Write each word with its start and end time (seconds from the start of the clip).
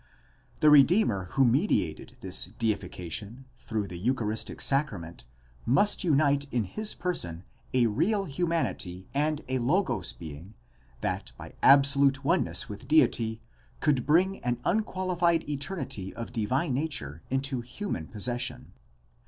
The 0.61 0.71
redeemer 0.71 1.25
who 1.33 1.45
mediated 1.45 2.17
this 2.21 2.45
"deification" 2.45 3.45
through 3.55 3.85
the 3.87 3.99
eucharistic 3.99 4.59
sacrament 4.59 5.25
must 5.63 6.03
unite 6.03 6.51
in 6.51 6.63
his 6.63 6.95
person 6.95 7.43
a 7.71 7.85
real 7.85 8.25
humanity 8.25 9.07
and 9.13 9.41
a 9.47 9.59
Logos 9.59 10.11
being 10.11 10.55
that 11.01 11.33
by 11.37 11.53
absolute 11.61 12.25
oneness 12.25 12.67
with 12.67 12.87
deity 12.87 13.41
could 13.79 14.07
bring 14.07 14.39
an 14.39 14.59
unqualified 14.65 15.47
eternity 15.47 16.15
of 16.15 16.33
divine 16.33 16.73
nature 16.73 17.21
into 17.29 17.61
human 17.61 18.07
possession. 18.07 18.73